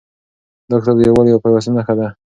[0.69, 2.07] دا کتاب د یووالي او پیوستون نښه ده.